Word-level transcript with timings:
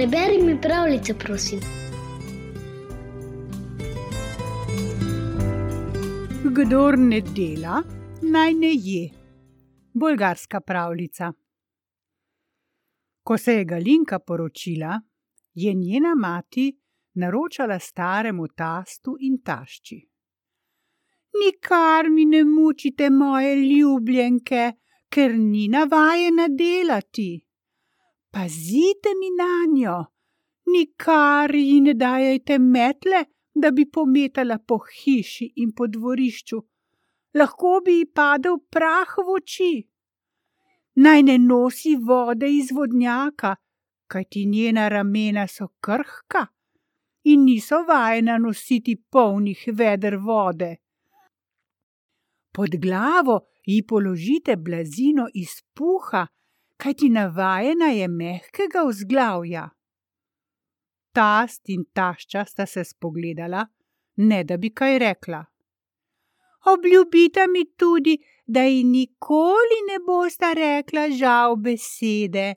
Preberi 0.00 0.42
mi 0.42 0.60
pravljico, 0.60 1.14
prosim. 1.14 1.60
Kdor 6.44 6.98
ne 6.98 7.20
dela, 7.20 7.82
naj 8.22 8.54
ne 8.54 8.70
je. 8.72 9.10
Bolgarska 9.92 10.60
pravljica. 10.60 11.32
Ko 13.22 13.38
se 13.38 13.54
je 13.54 13.64
Galinka 13.64 14.18
poročila, 14.18 15.00
je 15.54 15.74
njena 15.74 16.14
mati 16.14 16.80
naročala 17.14 17.78
staremu 17.78 18.48
tastu 18.48 19.16
in 19.20 19.42
tašči. 19.44 20.00
Nikar 21.44 22.10
mi 22.10 22.24
ne 22.24 22.44
mučite 22.44 23.10
moje 23.10 23.56
ljubljenke, 23.56 24.72
ker 25.10 25.38
ni 25.38 25.68
navajena 25.68 26.48
delati. 26.48 27.49
Pazite 28.30 29.10
mi 29.20 29.30
na 29.30 29.52
njo, 29.74 29.98
nikar 30.66 31.54
ji 31.54 31.80
ne 31.80 31.94
dajajte 31.94 32.58
metle, 32.58 33.24
da 33.54 33.70
bi 33.70 33.84
pometala 33.90 34.58
po 34.58 34.78
hiši 34.78 35.52
in 35.56 35.72
po 35.76 35.86
dvorišču, 35.86 36.60
lahko 37.34 37.80
bi 37.84 37.96
ji 37.98 38.06
padel 38.06 38.60
prah 38.70 39.16
v 39.18 39.34
oči. 39.36 39.72
Naj 41.02 41.22
ne 41.22 41.36
nosi 41.38 41.96
vode 41.96 42.48
iz 42.50 42.70
vodnjaka, 42.76 43.54
kajti 44.10 44.46
njena 44.46 44.88
ramena 44.88 45.46
so 45.48 45.68
krhka 45.80 46.46
in 47.24 47.44
niso 47.44 47.82
vajena 47.88 48.38
nositi 48.38 48.96
polnih 48.96 49.64
veder 49.72 50.16
vode. 50.16 50.76
Pod 52.52 52.76
glavo 52.82 53.40
ji 53.66 53.82
položite 53.86 54.56
blazino 54.56 55.26
iz 55.34 55.62
puha, 55.74 56.26
kajti 56.80 57.08
navajena 57.08 57.88
je 57.92 58.08
mehkega 58.08 58.82
vzglavja. 58.88 59.68
Tast 61.12 61.68
in 61.68 61.84
tašča 61.94 62.44
sta 62.44 62.66
se 62.66 62.84
spogledala, 62.84 63.66
ne 64.16 64.44
da 64.44 64.56
bi 64.56 64.70
kaj 64.70 64.98
rekla. 64.98 65.44
Obljubite 66.72 67.46
mi 67.52 67.64
tudi, 67.76 68.18
da 68.46 68.62
ji 68.62 68.84
nikoli 68.84 69.78
ne 69.88 69.98
bosta 70.06 70.52
rekla 70.52 71.08
žal 71.10 71.56
besede. 71.56 72.54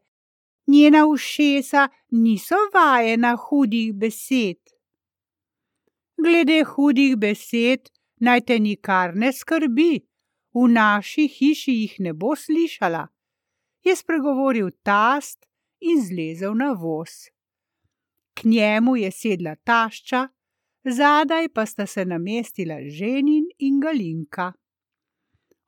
Njena 0.68 1.06
ušesa 1.06 1.88
niso 2.10 2.56
vajena 2.74 3.36
hudih 3.36 3.94
besed. 3.94 4.62
Glede 6.24 6.64
hudih 6.64 7.18
besed, 7.18 7.90
naj 8.20 8.42
te 8.48 8.60
nikar 8.60 9.16
ne 9.16 9.34
skrbi, 9.34 9.94
v 10.54 10.68
naši 10.78 11.28
hiši 11.28 11.74
jih 11.82 11.96
ne 12.00 12.14
bo 12.14 12.36
slišala, 12.36 13.08
je 13.84 13.96
spregovoril 13.96 14.72
tast 14.84 15.46
in 15.80 16.02
zlezel 16.02 16.56
na 16.56 16.72
voz. 16.72 17.10
K 18.34 18.44
njemu 18.44 18.96
je 18.96 19.12
sedla 19.12 19.56
tašča, 19.56 20.28
zadaj 20.84 21.50
pa 21.50 21.66
sta 21.66 21.86
se 21.86 22.06
namestila 22.06 22.78
ženin 22.88 23.46
in 23.60 23.80
galinka. 23.80 24.54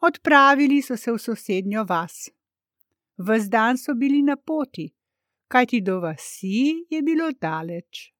Odpravili 0.01 0.81
so 0.81 0.97
se 0.97 1.11
v 1.11 1.19
sosednjo 1.19 1.83
vas. 1.83 2.29
Ves 3.17 3.49
dan 3.49 3.77
so 3.77 3.93
bili 3.93 4.21
na 4.21 4.35
poti, 4.35 4.89
kajti 5.47 5.81
do 5.81 5.99
vasi 5.99 6.85
je 6.89 7.01
bilo 7.01 7.31
daleč. 7.41 8.11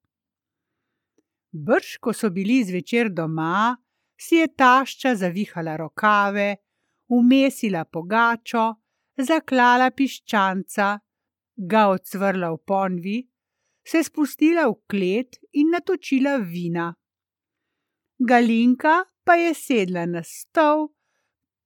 Brž, 1.52 1.98
ko 2.00 2.14
so 2.14 2.30
bili 2.30 2.64
zvečer 2.64 3.10
doma, 3.10 3.76
si 4.18 4.36
je 4.36 4.48
tašča 4.48 5.16
zavihala 5.16 5.76
rokave, 5.78 6.56
umesila 7.08 7.86
pogačo, 7.86 8.74
zaklala 9.18 9.92
piščanca, 9.92 11.00
ga 11.56 11.88
odsvrla 11.88 12.52
v 12.52 12.60
ponvi, 12.68 13.18
se 13.86 14.04
spustila 14.04 14.68
v 14.68 14.76
klet 14.90 15.40
in 15.54 15.72
natočila 15.72 16.38
vina. 16.42 16.90
Galinka 18.20 19.04
pa 19.24 19.36
je 19.36 19.54
sedla 19.54 20.06
na 20.06 20.24
stol, 20.24 20.90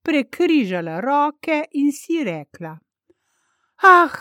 prekrižala 0.03 0.99
roke 1.01 1.63
in 1.73 1.91
si 1.91 2.23
rekla: 2.23 2.77
Ah, 3.83 4.15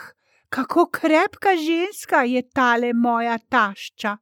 kako 0.49 0.87
krepka 0.87 1.56
ženska 1.56 2.22
je 2.22 2.43
tale 2.50 2.93
moja 2.93 3.38
tašča, 3.38 4.17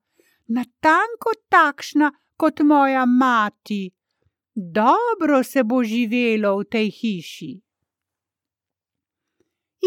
natanko 0.49 1.33
takšna 1.49 2.11
kot 2.37 2.61
moja 2.61 3.05
mati. 3.07 3.91
Dobro 4.55 5.43
se 5.43 5.63
bo 5.65 5.83
živelo 5.85 6.59
v 6.59 6.65
tej 6.65 6.91
hiši. 6.91 7.66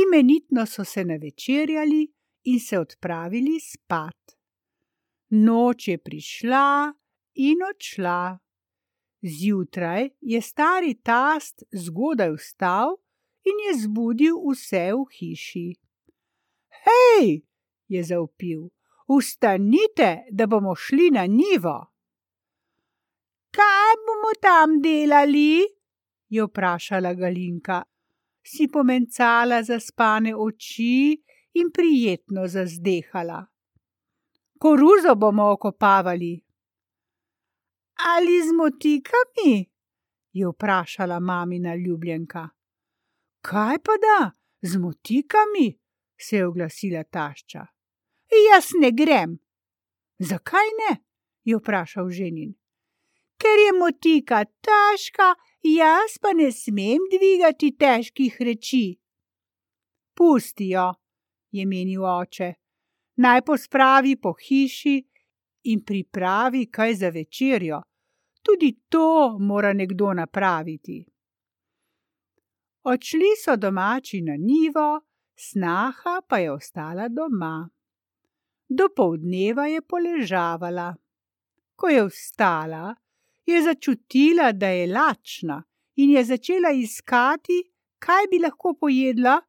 Imenitno 0.03 0.65
so 0.65 0.83
se 0.83 1.05
navečerjali 1.05 2.13
in 2.43 2.59
se 2.59 2.79
odpravili 2.79 3.59
spat. 3.59 4.37
Noč 5.29 5.87
je 5.87 5.97
prišla 5.97 6.93
in 7.33 7.57
odšla. 7.69 8.39
Zjutraj 9.21 10.09
je 10.21 10.41
stari 10.41 10.93
tast 11.03 11.63
zgodaj 11.71 12.31
vstal 12.37 12.95
in 13.43 13.59
je 13.67 13.73
zbudil 13.83 14.35
vse 14.47 14.85
v 14.93 15.05
hiši. 15.17 15.67
Hej, 16.85 17.41
je 17.87 18.03
zaupil, 18.03 18.69
vstanite, 19.09 20.25
da 20.31 20.47
bomo 20.47 20.75
šli 20.75 21.11
na 21.11 21.25
nivo. 21.27 21.77
Kaj 23.51 23.93
bomo 24.05 24.31
tam 24.41 24.81
delali? 24.81 25.65
je 26.29 26.43
vprašala 26.45 27.13
Galinka. 27.13 27.83
Si 28.51 28.65
pomencala 28.67 29.61
zaspane 29.63 30.31
oči 30.35 31.23
in 31.61 31.67
prijetno 31.71 32.47
zazdehala. 32.47 33.45
Koruzo 34.59 35.15
bomo 35.15 35.51
okopavali. 35.51 36.33
Ali 38.15 38.41
z 38.41 38.49
motikami? 38.57 39.69
je 40.31 40.47
vprašala 40.47 41.19
mamina 41.19 41.75
ljubljenka. 41.75 42.49
Kaj 43.41 43.77
pa 43.85 43.95
da, 44.05 44.31
z 44.61 44.77
motikami? 44.77 45.67
se 46.17 46.35
je 46.35 46.47
oglasila 46.47 47.03
tašča. 47.03 47.65
Jaz 48.49 48.65
ne 48.81 48.91
grem. 48.91 49.39
Zakaj 50.19 50.69
ne? 50.79 50.97
je 51.43 51.57
vprašal 51.57 52.09
ženin 52.09 52.59
ker 53.39 53.57
je 53.65 53.73
motika 53.79 54.43
težka, 54.65 55.33
jaz 55.63 56.17
pa 56.21 56.33
ne 56.33 56.51
smem 56.51 57.05
dvigati 57.11 57.75
težkih 57.77 58.37
reči. 58.39 58.99
Pustijo, 60.15 60.93
je 61.51 61.65
menil 61.65 62.05
oče, 62.05 62.53
naj 63.15 63.41
pospravi 63.41 64.15
po 64.15 64.33
hiši 64.33 64.97
in 65.63 65.83
pripravi 65.85 66.65
kaj 66.71 66.93
za 66.93 67.09
večerjo. 67.09 67.81
Tudi 68.41 68.71
to 68.89 69.37
mora 69.39 69.73
nekdo 69.73 70.13
napraviti. 70.13 71.05
Odšli 72.83 73.35
so 73.43 73.55
domači 73.55 74.21
na 74.21 74.35
nivo, 74.39 75.01
snaha 75.35 76.21
pa 76.27 76.37
je 76.37 76.51
ostala 76.51 77.07
doma. 77.07 77.69
Do 78.69 78.87
povdneva 78.95 79.67
je 79.67 79.81
poležavala. 79.81 80.95
Ko 81.75 81.87
je 81.87 82.05
vstala, 82.07 82.95
je 83.49 83.61
začutila, 83.63 84.51
da 84.51 84.67
je 84.67 84.87
lačna 84.87 85.63
in 85.95 86.11
je 86.15 86.23
začela 86.23 86.71
iskati, 86.71 87.59
kaj 87.99 88.27
bi 88.31 88.39
lahko 88.39 88.73
pojedla, 88.73 89.39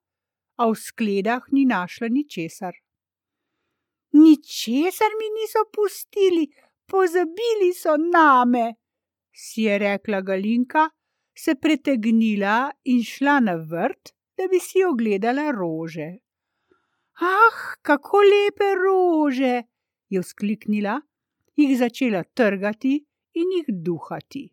a 0.61 0.69
v 0.69 0.77
skledah 0.77 1.47
ni 1.53 1.65
našla 1.65 2.09
ničesar. 2.13 2.75
Ničesar 4.13 5.13
mi 5.21 5.29
niso 5.39 5.65
pustili, 5.73 6.49
pozabili 6.87 7.71
so 7.75 7.97
name, 7.97 8.75
si 9.33 9.63
je 9.63 9.79
rekla 9.79 10.21
Galinka, 10.21 10.89
se 11.35 11.55
pretegnila 11.55 12.71
in 12.85 13.05
šla 13.05 13.41
na 13.41 13.55
vrt, 13.55 14.13
da 14.37 14.49
bi 14.51 14.59
si 14.61 14.85
ogledala 14.85 15.51
rože. 15.51 16.11
Ah, 17.21 17.61
kako 17.83 18.21
lepe 18.33 18.75
rože, 18.75 19.63
je 20.09 20.21
vzkliknila, 20.21 21.01
jih 21.57 21.79
začela 21.79 22.25
trgati 22.25 22.99
in 23.35 23.53
jih 23.57 23.69
duhati. 23.69 24.49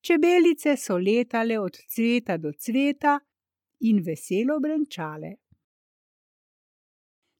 Čebelice 0.00 0.76
so 0.76 0.98
letale 0.98 1.58
od 1.58 1.76
cveta 1.88 2.36
do 2.36 2.52
cveta 2.52 3.18
in 3.80 4.02
veselo 4.02 4.60
brenčale. 4.60 5.30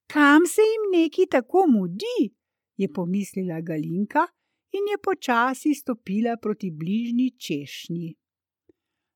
Kam 0.07 0.47
se 0.47 0.63
jim 0.63 0.85
neki 0.93 1.27
tako 1.31 1.67
mudi? 1.67 2.35
je 2.77 2.89
pomislila 2.93 3.61
Galinka 3.61 4.27
in 4.73 4.89
je 4.91 4.99
počasi 4.99 5.75
stopila 5.75 6.37
proti 6.37 6.71
bližnji 6.71 7.31
češnji. 7.39 8.15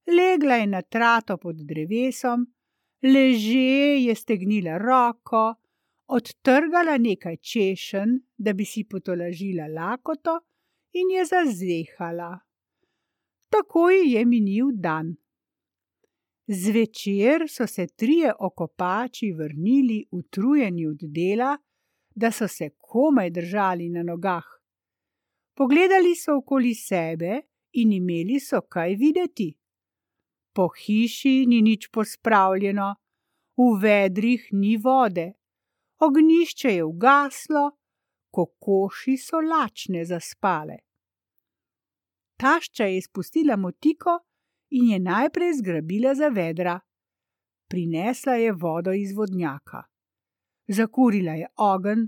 Legla 0.06 0.54
je 0.54 0.66
na 0.66 0.82
trato 0.82 1.36
pod 1.36 1.56
drevesom, 1.56 2.46
leže 3.02 3.98
je 4.04 4.14
stegnila 4.14 4.78
roko, 4.78 5.54
odtrgala 6.06 6.98
nekaj 6.98 7.36
češen, 7.36 8.20
da 8.36 8.52
bi 8.52 8.64
si 8.64 8.84
potolažila 8.84 9.66
lakoto 9.66 10.38
in 11.00 11.10
je 11.16 11.24
zazehala. 11.24 12.32
Takoj 13.48 13.96
je 14.14 14.24
minil 14.26 14.70
dan. 14.74 15.16
Zvečer 16.48 17.44
so 17.48 17.66
se 17.66 17.86
trije 17.86 18.32
okopači 18.40 19.32
vrnili 19.32 20.04
utrujeni 20.10 20.86
od 20.86 20.98
dela, 21.02 21.56
da 22.14 22.30
so 22.30 22.48
se 22.48 22.70
komaj 22.78 23.30
držali 23.30 23.88
na 23.88 24.02
nogah. 24.02 24.44
Pogledali 25.54 26.14
so 26.16 26.36
okoli 26.36 26.74
sebe 26.74 27.40
in 27.72 27.92
imeli 27.92 28.40
so 28.40 28.60
kaj 28.60 28.94
videti. 28.94 29.54
Po 30.54 30.68
hiši 30.68 31.46
ni 31.46 31.62
nič 31.62 31.88
pospravljeno, 31.92 32.94
v 33.56 33.68
vedrih 33.82 34.48
ni 34.52 34.76
vode, 34.76 35.32
ognišče 35.98 36.74
je 36.74 36.84
ugaslo, 36.84 37.70
kokoši 38.30 39.16
so 39.16 39.40
lačne 39.40 40.04
zaspale. 40.04 40.87
Tašča 42.38 42.84
je 42.84 42.98
izpustila 42.98 43.56
motiko 43.56 44.18
in 44.70 44.90
je 44.90 44.98
najprej 44.98 45.52
zgrabila 45.58 46.14
za 46.14 46.28
vedra. 46.28 46.80
Prinesla 47.68 48.32
je 48.32 48.52
vodo 48.52 48.92
iz 48.92 49.12
vodnjaka. 49.16 49.82
Zakurila 50.68 51.32
je 51.32 51.48
ogenj, 51.56 52.06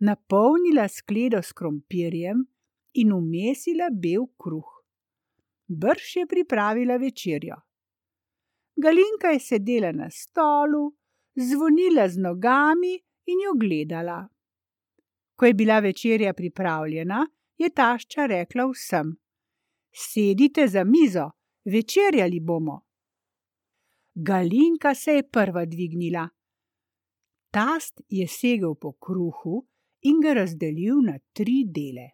napolnila 0.00 0.88
skledo 0.88 1.42
s 1.42 1.52
krompirjem 1.52 2.44
in 2.92 3.12
umesila 3.12 3.88
bel 4.02 4.26
kruh. 4.36 4.72
Brž 5.68 6.16
je 6.16 6.26
pripravila 6.26 6.96
večerjo. 6.96 7.56
Galinka 8.76 9.28
je 9.28 9.40
sedela 9.40 9.92
na 9.92 10.10
stolu, 10.10 10.92
zvonila 11.34 12.08
z 12.08 12.18
nogami 12.18 12.94
in 13.26 13.44
jo 13.46 13.52
gledala. 13.60 14.28
Ko 15.36 15.46
je 15.46 15.54
bila 15.54 15.78
večerja 15.78 16.34
pripravljena, 16.34 17.26
je 17.58 17.70
tašča 17.70 18.26
rekla 18.26 18.66
vsem: 18.70 19.21
Sedite 19.92 20.68
za 20.68 20.84
mizo, 20.84 21.30
večerjali 21.64 22.40
bomo. 22.40 22.80
Galinka 24.14 24.94
se 24.94 25.12
je 25.12 25.28
prva 25.28 25.64
dvignila. 25.64 26.28
Tast 27.50 28.00
je 28.08 28.28
segel 28.28 28.74
po 28.74 28.92
kruhu 28.92 29.66
in 30.00 30.20
ga 30.20 30.32
razdelil 30.32 31.02
na 31.04 31.18
tri 31.32 31.64
dele. 31.66 32.10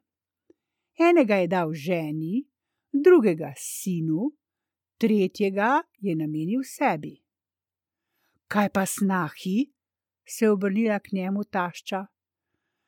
Enega 0.98 1.34
je 1.34 1.46
dal 1.46 1.72
ženi, 1.72 2.44
drugega 2.92 3.52
sinu, 3.56 4.32
tretjega 4.98 5.82
je 5.98 6.14
namenil 6.16 6.62
sebi. 6.64 7.14
Kaj 8.48 8.68
pa 8.68 8.86
snahi? 8.86 9.72
se 10.28 10.44
je 10.44 10.50
obrnila 10.50 10.98
k 10.98 11.12
njemu 11.12 11.44
tašča. 11.44 12.06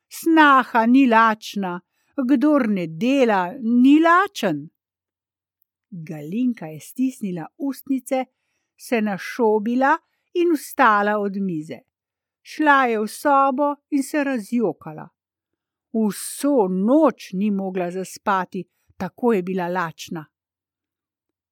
Snaha 0.08 0.86
ni 0.86 1.06
lačna, 1.06 1.80
kdor 2.28 2.68
ne 2.68 2.86
dela, 2.86 3.54
ni 3.60 4.00
lačen. 4.00 4.68
Galinka 5.90 6.66
je 6.66 6.80
stisnila 6.80 7.46
ustnice, 7.58 8.24
se 8.76 9.00
našobila 9.00 9.98
in 10.34 10.54
vstala 10.56 11.18
od 11.18 11.36
mize. 11.36 11.78
Šla 12.42 12.86
je 12.86 13.00
v 13.00 13.08
sobo 13.08 13.74
in 13.90 14.02
se 14.02 14.24
razjokala. 14.24 15.08
Vso 15.92 16.68
noč 16.68 17.32
ni 17.32 17.50
mogla 17.50 17.90
zaspati, 17.90 18.64
tako 18.96 19.32
je 19.32 19.42
bila 19.42 19.68
lačna. 19.68 20.26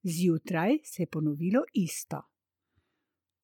Zjutraj 0.03 0.79
se 0.85 1.03
je 1.03 1.07
ponovilo 1.07 1.63
isto. 1.75 2.23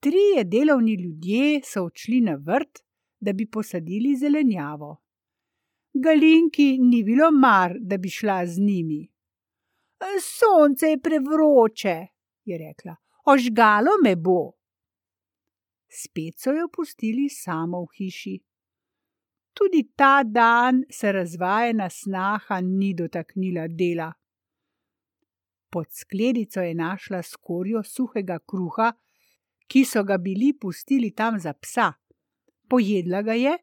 Trije 0.00 0.44
delovni 0.44 0.94
ljudje 0.94 1.60
so 1.64 1.84
odšli 1.84 2.20
na 2.20 2.34
vrt, 2.34 2.78
da 3.20 3.32
bi 3.32 3.50
posadili 3.50 4.16
zelenjavo. 4.16 4.96
Galinki 5.94 6.78
ni 6.78 7.02
bilo 7.04 7.30
mar, 7.30 7.76
da 7.80 7.96
bi 7.96 8.08
šla 8.08 8.46
z 8.46 8.60
njimi. 8.60 9.13
Sonce 10.20 10.86
je 10.86 11.00
prevroče, 11.00 12.06
je 12.44 12.58
rekla, 12.58 12.96
ožgalo 13.26 13.90
me 14.04 14.16
bo. 14.16 14.52
Spet 15.88 16.38
so 16.38 16.52
jo 16.52 16.68
pustili 16.68 17.28
samo 17.30 17.84
v 17.84 17.88
hiši. 17.96 18.34
Tudi 19.54 19.82
ta 19.96 20.22
dan 20.22 20.82
se 20.90 21.12
razvajena 21.12 21.90
snaha 21.90 22.60
ni 22.60 22.94
dotaknila 22.94 23.68
dela. 23.68 24.12
Pod 25.70 25.86
skledico 25.90 26.60
je 26.60 26.74
našla 26.74 27.22
skorjo 27.22 27.82
suhega 27.82 28.38
kruha, 28.38 28.92
ki 29.66 29.84
so 29.84 30.02
ga 30.04 30.18
bili 30.18 30.52
pustili 30.60 31.10
tam 31.10 31.38
za 31.40 31.52
psa. 31.52 31.92
Pojedla 32.68 33.22
ga 33.22 33.32
je, 33.32 33.58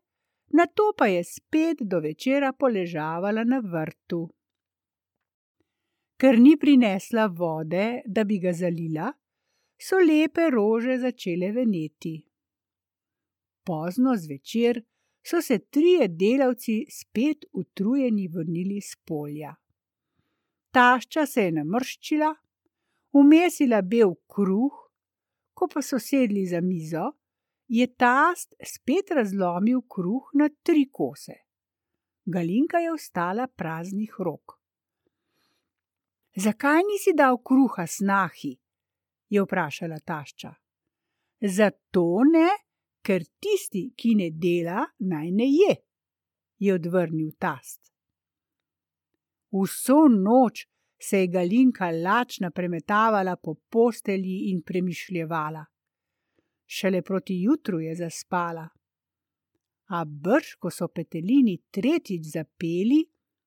nato 0.53 0.93
pa 0.97 1.07
je 1.07 1.23
spet 1.23 1.77
do 1.81 1.99
večera 1.99 2.53
poležavala 2.53 3.43
na 3.43 3.59
vrtu. 3.59 4.29
Ker 6.21 6.37
ni 6.37 6.53
prinesla 6.53 7.23
vode, 7.33 8.03
da 8.05 8.21
bi 8.29 8.35
ga 8.37 8.51
zalila, 8.53 9.07
so 9.81 9.97
lepe 9.97 10.51
rože 10.53 10.99
začele 11.01 11.49
veneti. 11.55 12.13
Pozno 13.65 14.13
zvečer 14.15 14.83
so 15.25 15.41
se 15.41 15.57
trije 15.59 16.07
delavci 16.07 16.85
spet 16.89 17.49
utrujeni 17.53 18.27
vrnili 18.27 18.77
z 18.81 18.99
polja. 19.05 19.55
Tašča 20.71 21.25
se 21.25 21.47
je 21.47 21.57
namrščila, 21.57 22.29
umesila 23.17 23.81
bel 23.81 24.13
kruh, 24.29 24.77
ko 25.57 25.71
pa 25.73 25.81
so 25.81 25.97
sedli 25.97 26.45
za 26.45 26.61
mizo, 26.61 27.09
je 27.65 27.89
tast 27.97 28.53
spet 28.61 29.09
razlomil 29.17 29.81
kruh 29.89 30.29
na 30.37 30.53
tri 30.63 30.85
kose. 30.93 31.41
Galinka 32.25 32.77
je 32.77 32.93
ostala 32.93 33.47
praznih 33.47 34.13
rok. 34.19 34.60
Zakaj 36.35 36.81
nisi 36.87 37.11
dal 37.17 37.37
kruha 37.43 37.87
snahi? 37.87 38.55
je 39.31 39.41
vprašala 39.41 39.99
tašča. 39.99 40.51
Zato 41.41 42.05
ne, 42.27 42.49
ker 43.05 43.23
tisti, 43.39 43.93
ki 43.97 44.15
ne 44.19 44.29
dela, 44.31 44.83
naj 44.99 45.31
ne 45.31 45.47
je, 45.47 45.75
je 46.59 46.73
odvrnil 46.75 47.31
tast. 47.39 47.91
Vso 49.51 50.01
noč 50.11 50.65
se 51.01 51.23
je 51.23 51.27
Galinka 51.27 51.89
lačna 51.91 52.51
premetavala 52.51 53.35
po 53.35 53.55
postelji 53.69 54.51
in 54.51 54.61
premišljevala. 54.61 55.65
Šele 56.65 57.01
proti 57.01 57.41
jutru 57.41 57.79
je 57.79 57.95
zaspala. 57.95 58.67
A 59.95 60.05
brž, 60.05 60.55
ko 60.59 60.69
so 60.71 60.87
petelini 60.87 61.57
tretjič 61.71 62.27
zapeli, 62.33 63.01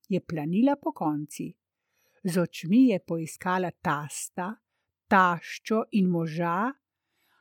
je 0.09 0.21
planila 0.21 0.77
po 0.77 0.93
konci 0.93 1.55
z 2.25 2.39
očmi 2.39 2.89
je 2.89 2.99
poiskala 3.01 3.71
tasta, 3.71 4.55
taščo 5.09 5.85
in 5.93 6.09
moža, 6.09 6.73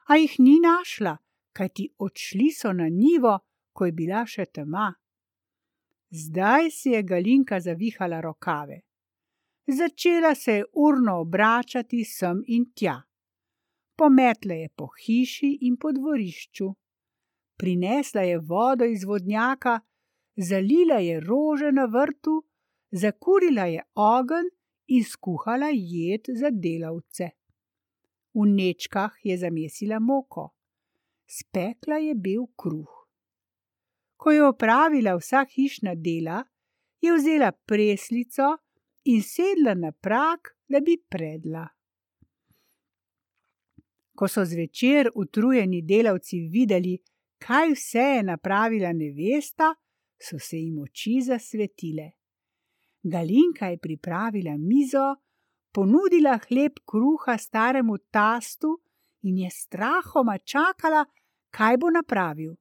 a 0.07 0.17
jih 0.19 0.35
ni 0.39 0.59
našla, 0.59 1.15
kajti 1.55 1.87
odšli 2.03 2.49
so 2.51 2.73
na 2.73 2.89
nivo, 2.91 3.37
ko 3.73 3.87
je 3.87 3.95
bila 3.95 4.25
še 4.27 4.45
tema. 4.51 4.91
Zdaj 6.13 6.69
si 6.71 6.91
je 6.93 7.03
Galinka 7.03 7.59
zavihala 7.59 8.19
rokave. 8.21 8.83
Začela 9.67 10.35
se 10.35 10.59
je 10.59 10.65
urno 10.73 11.19
obračati 11.23 12.03
sem 12.05 12.43
in 12.47 12.67
tja. 12.75 12.99
Pometla 13.97 14.53
je 14.53 14.69
po 14.69 14.89
hiši 14.99 15.57
in 15.61 15.77
po 15.77 15.91
dvorišču. 15.91 16.67
Prinesla 17.57 18.21
je 18.27 18.37
vodo 18.39 18.85
iz 18.85 19.05
vodnjaka, 19.07 19.79
zalila 20.35 20.99
je 20.99 21.19
rože 21.19 21.71
na 21.71 21.85
vrtu, 21.85 22.41
zakurila 22.91 23.65
je 23.65 23.81
ogenj 23.95 24.52
in 24.87 25.03
skuhala 25.03 25.69
jed 25.73 26.27
za 26.39 26.49
delavce. 26.51 27.29
V 28.33 28.45
nečkah 28.49 29.13
je 29.23 29.37
zamesila 29.37 29.99
moko, 29.99 30.49
spekla 31.27 31.97
je 32.01 32.15
bil 32.15 32.47
kruh. 32.57 32.93
Ko 34.17 34.31
je 34.31 34.43
opravila 34.47 35.15
vsa 35.19 35.45
hišna 35.45 35.95
dela, 35.95 36.43
je 37.01 37.13
vzela 37.13 37.51
preslico 37.51 38.57
in 39.03 39.21
sedla 39.21 39.73
na 39.75 39.91
prak, 39.91 40.55
da 40.69 40.79
bi 40.79 40.97
predla. 41.09 41.67
Ko 44.15 44.27
so 44.27 44.45
zvečer 44.45 45.09
utrujeni 45.15 45.81
delavci 45.81 46.39
videli, 46.49 46.97
kaj 47.37 47.73
vse 47.73 48.05
je 48.15 48.23
napravila 48.23 48.93
nevesta, 48.93 49.73
so 50.21 50.39
se 50.39 50.57
jim 50.57 50.79
oči 50.79 51.19
zasvetile. 51.21 52.11
Galinka 53.03 53.67
je 53.67 53.77
pripravila 53.77 54.57
mizo, 54.57 55.15
ponudila 55.73 56.39
hleb 56.47 56.79
kruha 56.85 57.37
staremu 57.37 57.97
tastu 58.11 58.79
in 59.21 59.37
je 59.37 59.49
strahoma 59.49 60.37
čakala, 60.37 61.05
kaj 61.51 61.77
bo 61.77 61.89
napravil. 61.89 62.53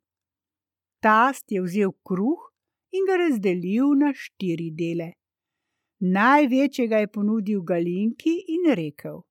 Tast 1.02 1.52
je 1.52 1.62
vzel 1.62 1.92
kruh 2.06 2.50
in 2.92 3.06
ga 3.08 3.16
razdelil 3.16 3.94
na 3.98 4.12
štiri 4.14 4.70
dele. 4.70 5.12
Največjega 6.02 6.98
je 6.98 7.08
ponudil 7.14 7.62
Galinki 7.62 8.34
in 8.54 8.74
rekel: 8.74 9.22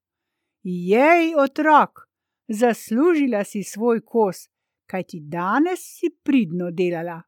Jej, 0.63 1.35
otrok, 1.35 2.07
zaslužila 2.47 3.43
si 3.43 3.63
svoj 3.63 4.01
kos, 4.05 4.47
kajti 4.87 5.19
danes 5.19 5.83
si 5.97 6.09
pridno 6.23 6.71
delala. 6.71 7.21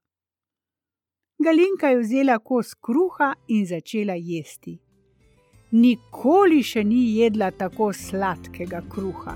Galinka 1.44 1.90
je 1.90 1.98
vzela 2.00 2.40
kos 2.40 2.74
kruha 2.76 3.34
in 3.48 3.66
začela 3.68 4.16
jesti. 4.16 4.78
Nikoli 5.76 6.62
še 6.64 6.84
ni 6.88 7.02
jedla 7.18 7.50
tako 7.52 7.90
sladkega 7.94 8.80
kruha. 8.94 9.34